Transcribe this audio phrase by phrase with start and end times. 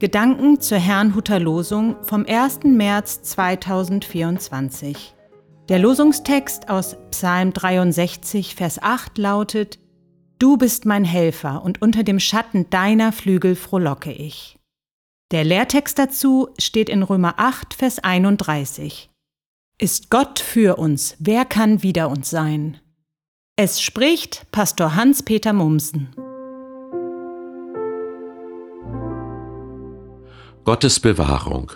[0.00, 2.60] Gedanken zur Herrnhuter Losung vom 1.
[2.64, 5.14] März 2024.
[5.68, 9.78] Der Losungstext aus Psalm 63, Vers 8 lautet,
[10.38, 14.58] Du bist mein Helfer und unter dem Schatten deiner Flügel frohlocke ich.
[15.32, 19.10] Der Lehrtext dazu steht in Römer 8, Vers 31.
[19.76, 22.78] Ist Gott für uns, wer kann wider uns sein?
[23.56, 26.08] Es spricht Pastor Hans-Peter Mumsen.
[30.64, 31.72] Gottes Bewahrung.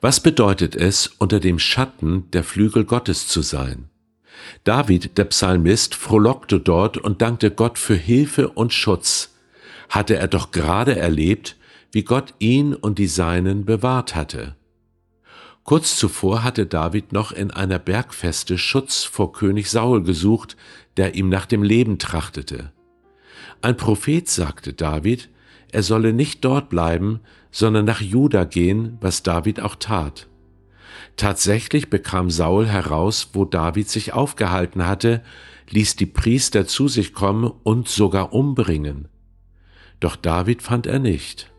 [0.00, 3.88] Was bedeutet es, unter dem Schatten der Flügel Gottes zu sein?
[4.64, 9.36] David, der Psalmist, frohlockte dort und dankte Gott für Hilfe und Schutz.
[9.88, 11.56] Hatte er doch gerade erlebt,
[11.92, 14.56] wie Gott ihn und die Seinen bewahrt hatte.
[15.62, 20.56] Kurz zuvor hatte David noch in einer Bergfeste Schutz vor König Saul gesucht,
[20.96, 22.72] der ihm nach dem Leben trachtete.
[23.62, 25.28] Ein Prophet sagte David,
[25.76, 30.26] er solle nicht dort bleiben, sondern nach Juda gehen, was David auch tat.
[31.16, 35.22] Tatsächlich bekam Saul heraus, wo David sich aufgehalten hatte,
[35.68, 39.08] ließ die Priester zu sich kommen und sogar umbringen.
[40.00, 41.52] Doch David fand er nicht.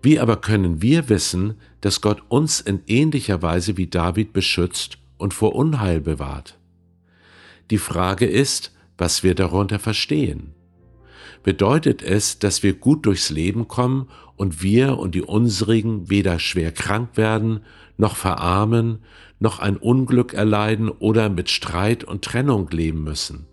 [0.00, 5.34] Wie aber können wir wissen, dass Gott uns in ähnlicher Weise wie David beschützt und
[5.34, 6.58] vor Unheil bewahrt?
[7.70, 10.54] Die Frage ist, was wir darunter verstehen
[11.44, 16.72] bedeutet es, dass wir gut durchs Leben kommen und wir und die unsrigen weder schwer
[16.72, 17.60] krank werden,
[17.96, 18.98] noch verarmen,
[19.38, 23.46] noch ein Unglück erleiden oder mit Streit und Trennung leben müssen.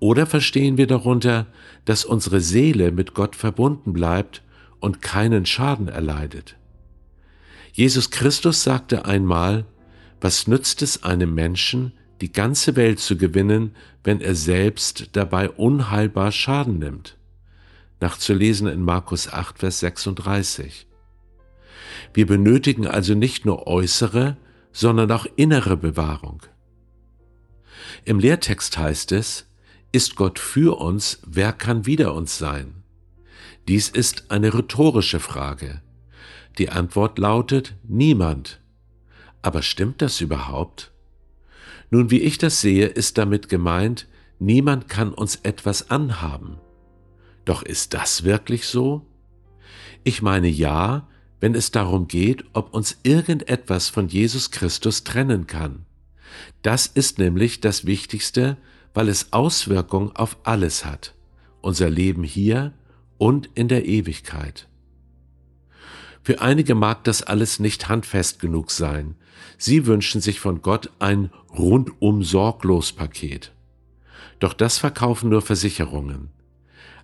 [0.00, 1.46] Oder verstehen wir darunter,
[1.84, 4.42] dass unsere Seele mit Gott verbunden bleibt
[4.80, 6.56] und keinen Schaden erleidet.
[7.72, 9.64] Jesus Christus sagte einmal,
[10.20, 13.74] was nützt es einem Menschen, die ganze Welt zu gewinnen,
[14.04, 17.16] wenn er selbst dabei unheilbar Schaden nimmt.
[18.00, 20.86] Nachzulesen in Markus 8, Vers 36.
[22.14, 24.36] Wir benötigen also nicht nur äußere,
[24.72, 26.42] sondern auch innere Bewahrung.
[28.04, 29.46] Im Lehrtext heißt es,
[29.92, 32.82] ist Gott für uns, wer kann wider uns sein?
[33.68, 35.82] Dies ist eine rhetorische Frage.
[36.58, 38.60] Die Antwort lautet niemand.
[39.42, 40.92] Aber stimmt das überhaupt?
[41.90, 46.58] Nun, wie ich das sehe, ist damit gemeint, niemand kann uns etwas anhaben.
[47.44, 49.06] Doch ist das wirklich so?
[50.04, 51.08] Ich meine ja,
[51.40, 55.86] wenn es darum geht, ob uns irgendetwas von Jesus Christus trennen kann.
[56.62, 58.56] Das ist nämlich das Wichtigste,
[58.92, 61.14] weil es Auswirkung auf alles hat,
[61.60, 62.74] unser Leben hier
[63.16, 64.68] und in der Ewigkeit.
[66.28, 69.14] Für einige mag das alles nicht handfest genug sein.
[69.56, 73.52] Sie wünschen sich von Gott ein rundum sorglos Paket.
[74.38, 76.28] Doch das verkaufen nur Versicherungen.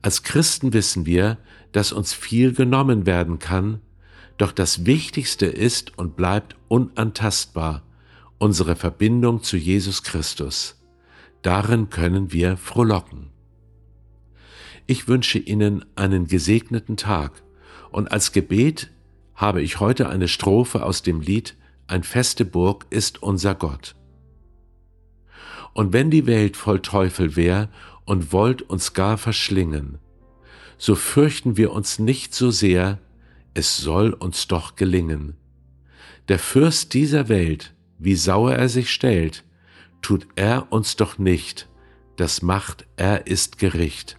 [0.00, 1.36] Als Christen wissen wir,
[1.72, 3.82] dass uns viel genommen werden kann,
[4.38, 7.82] doch das Wichtigste ist und bleibt unantastbar
[8.38, 10.80] unsere Verbindung zu Jesus Christus.
[11.42, 13.26] Darin können wir frohlocken.
[14.86, 17.42] Ich wünsche Ihnen einen gesegneten Tag
[17.90, 18.90] und als Gebet
[19.40, 21.56] habe ich heute eine Strophe aus dem Lied
[21.86, 23.96] Ein feste Burg ist unser Gott.
[25.72, 27.70] Und wenn die Welt voll Teufel wär
[28.04, 29.98] und wollt uns gar verschlingen,
[30.76, 32.98] so fürchten wir uns nicht so sehr,
[33.54, 35.36] es soll uns doch gelingen.
[36.28, 39.44] Der Fürst dieser Welt, wie sauer er sich stellt,
[40.02, 41.68] tut er uns doch nicht,
[42.16, 44.18] das macht er ist Gericht,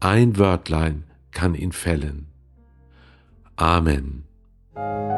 [0.00, 2.26] ein Wörtlein kann ihn fällen.
[3.56, 4.24] Amen.
[4.74, 5.13] Thank you.